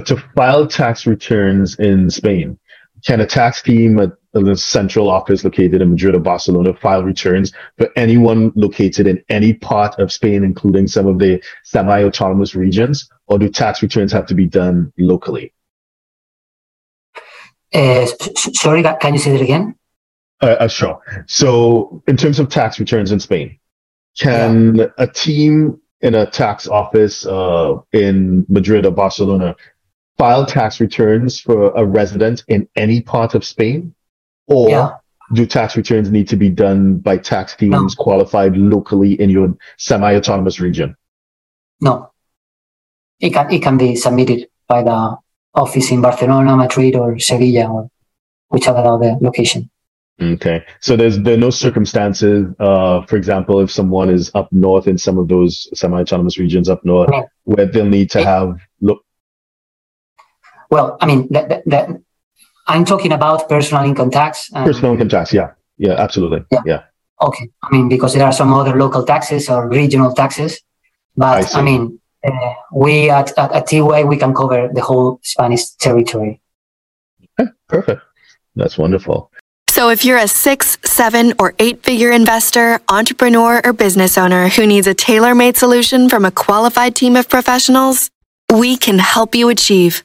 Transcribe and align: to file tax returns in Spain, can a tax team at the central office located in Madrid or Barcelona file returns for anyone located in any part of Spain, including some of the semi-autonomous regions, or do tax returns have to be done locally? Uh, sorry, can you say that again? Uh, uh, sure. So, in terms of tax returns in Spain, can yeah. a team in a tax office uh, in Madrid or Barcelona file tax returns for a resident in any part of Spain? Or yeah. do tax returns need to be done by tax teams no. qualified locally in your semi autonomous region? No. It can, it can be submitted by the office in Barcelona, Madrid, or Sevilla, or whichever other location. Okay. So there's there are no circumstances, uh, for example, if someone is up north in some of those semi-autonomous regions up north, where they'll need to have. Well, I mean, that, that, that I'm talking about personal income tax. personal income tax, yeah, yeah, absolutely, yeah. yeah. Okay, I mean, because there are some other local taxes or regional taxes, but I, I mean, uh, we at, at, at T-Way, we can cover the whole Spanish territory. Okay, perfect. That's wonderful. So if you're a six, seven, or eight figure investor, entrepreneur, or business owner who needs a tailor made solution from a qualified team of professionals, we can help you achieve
to 0.00 0.16
file 0.34 0.66
tax 0.66 1.06
returns 1.06 1.78
in 1.78 2.10
Spain, 2.10 2.58
can 3.04 3.20
a 3.20 3.26
tax 3.26 3.62
team 3.62 3.98
at 3.98 4.12
the 4.32 4.56
central 4.56 5.08
office 5.08 5.44
located 5.44 5.80
in 5.80 5.90
Madrid 5.90 6.14
or 6.14 6.20
Barcelona 6.20 6.74
file 6.74 7.02
returns 7.02 7.52
for 7.76 7.88
anyone 7.96 8.52
located 8.54 9.06
in 9.06 9.22
any 9.28 9.54
part 9.54 9.98
of 9.98 10.12
Spain, 10.12 10.44
including 10.44 10.86
some 10.86 11.06
of 11.06 11.18
the 11.18 11.42
semi-autonomous 11.64 12.54
regions, 12.54 13.08
or 13.26 13.38
do 13.38 13.48
tax 13.48 13.82
returns 13.82 14.12
have 14.12 14.26
to 14.26 14.34
be 14.34 14.46
done 14.46 14.92
locally? 14.98 15.52
Uh, 17.72 18.06
sorry, 18.36 18.82
can 19.00 19.14
you 19.14 19.20
say 19.20 19.32
that 19.32 19.42
again? 19.42 19.74
Uh, 20.40 20.56
uh, 20.60 20.68
sure. 20.68 21.00
So, 21.26 22.02
in 22.06 22.16
terms 22.16 22.38
of 22.38 22.48
tax 22.48 22.78
returns 22.78 23.12
in 23.12 23.20
Spain, 23.20 23.58
can 24.18 24.76
yeah. 24.76 24.86
a 24.96 25.06
team 25.06 25.80
in 26.00 26.14
a 26.14 26.30
tax 26.30 26.68
office 26.68 27.26
uh, 27.26 27.76
in 27.92 28.46
Madrid 28.48 28.86
or 28.86 28.92
Barcelona 28.92 29.56
file 30.18 30.44
tax 30.44 30.80
returns 30.80 31.40
for 31.40 31.70
a 31.76 31.84
resident 31.84 32.44
in 32.48 32.68
any 32.76 33.00
part 33.00 33.34
of 33.34 33.44
Spain? 33.44 33.94
Or 34.46 34.68
yeah. 34.70 34.90
do 35.32 35.46
tax 35.46 35.76
returns 35.76 36.10
need 36.10 36.28
to 36.28 36.36
be 36.36 36.48
done 36.48 36.98
by 36.98 37.18
tax 37.18 37.54
teams 37.54 37.96
no. 37.96 38.02
qualified 38.02 38.56
locally 38.56 39.20
in 39.20 39.30
your 39.30 39.56
semi 39.76 40.14
autonomous 40.14 40.60
region? 40.60 40.96
No. 41.80 42.10
It 43.20 43.30
can, 43.30 43.52
it 43.52 43.62
can 43.62 43.76
be 43.76 43.96
submitted 43.96 44.48
by 44.68 44.82
the 44.82 45.16
office 45.54 45.90
in 45.90 46.00
Barcelona, 46.00 46.56
Madrid, 46.56 46.94
or 46.94 47.18
Sevilla, 47.18 47.66
or 47.66 47.90
whichever 48.48 48.78
other 48.78 49.16
location. 49.20 49.70
Okay. 50.20 50.64
So 50.80 50.96
there's 50.96 51.18
there 51.20 51.34
are 51.34 51.38
no 51.38 51.50
circumstances, 51.50 52.52
uh, 52.58 53.02
for 53.02 53.16
example, 53.16 53.60
if 53.60 53.70
someone 53.70 54.10
is 54.10 54.32
up 54.34 54.52
north 54.52 54.88
in 54.88 54.98
some 54.98 55.16
of 55.16 55.28
those 55.28 55.68
semi-autonomous 55.78 56.38
regions 56.38 56.68
up 56.68 56.84
north, 56.84 57.10
where 57.44 57.66
they'll 57.66 57.86
need 57.86 58.10
to 58.10 58.24
have. 58.24 58.58
Well, 60.70 60.96
I 61.00 61.06
mean, 61.06 61.28
that, 61.30 61.48
that, 61.48 61.62
that 61.66 61.88
I'm 62.66 62.84
talking 62.84 63.12
about 63.12 63.48
personal 63.48 63.84
income 63.84 64.10
tax. 64.10 64.50
personal 64.50 64.92
income 64.92 65.08
tax, 65.08 65.32
yeah, 65.32 65.52
yeah, 65.78 65.94
absolutely, 65.94 66.44
yeah. 66.50 66.60
yeah. 66.66 66.82
Okay, 67.20 67.48
I 67.62 67.70
mean, 67.72 67.88
because 67.88 68.14
there 68.14 68.24
are 68.24 68.32
some 68.32 68.52
other 68.52 68.76
local 68.76 69.02
taxes 69.02 69.48
or 69.48 69.68
regional 69.68 70.12
taxes, 70.12 70.60
but 71.16 71.54
I, 71.54 71.60
I 71.60 71.62
mean, 71.62 71.98
uh, 72.24 72.54
we 72.72 73.10
at, 73.10 73.36
at, 73.38 73.52
at 73.52 73.66
T-Way, 73.66 74.04
we 74.04 74.16
can 74.16 74.34
cover 74.34 74.68
the 74.72 74.82
whole 74.82 75.18
Spanish 75.22 75.70
territory. 75.70 76.40
Okay, 77.40 77.50
perfect. 77.68 78.02
That's 78.54 78.78
wonderful. 78.78 79.30
So 79.70 79.90
if 79.90 80.04
you're 80.04 80.18
a 80.18 80.26
six, 80.26 80.76
seven, 80.84 81.34
or 81.38 81.54
eight 81.58 81.82
figure 81.84 82.10
investor, 82.10 82.80
entrepreneur, 82.88 83.60
or 83.64 83.72
business 83.72 84.18
owner 84.18 84.48
who 84.48 84.66
needs 84.66 84.86
a 84.86 84.94
tailor 84.94 85.34
made 85.34 85.56
solution 85.56 86.08
from 86.08 86.24
a 86.24 86.30
qualified 86.30 86.96
team 86.96 87.14
of 87.16 87.28
professionals, 87.28 88.10
we 88.52 88.76
can 88.76 88.98
help 88.98 89.34
you 89.34 89.48
achieve 89.48 90.04